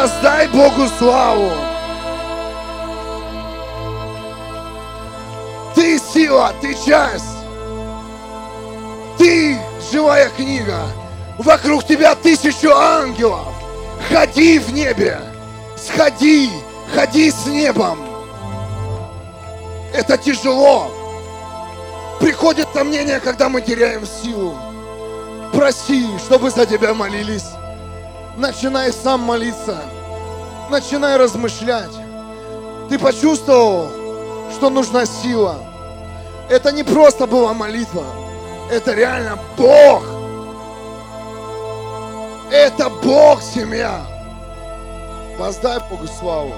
[0.07, 1.51] воздай Богу славу.
[5.75, 7.25] Ты сила, ты часть.
[9.19, 9.59] Ты
[9.91, 10.79] живая книга.
[11.39, 13.49] Вокруг тебя тысячу ангелов.
[14.09, 15.19] Ходи в небе.
[15.77, 16.51] Сходи,
[16.95, 17.99] ходи с небом.
[19.93, 20.89] Это тяжело.
[22.21, 24.57] Приходит сомнение, когда мы теряем силу.
[25.53, 27.51] Проси, чтобы за тебя молились.
[28.37, 29.83] Начинай сам молиться.
[30.71, 31.93] Начинай размышлять.
[32.89, 33.89] Ты почувствовал,
[34.53, 35.59] что нужна сила.
[36.49, 38.05] Это не просто была молитва.
[38.71, 40.05] Это реально Бог.
[42.51, 44.01] Это Бог, семья.
[45.39, 46.53] Воздай Богу славу.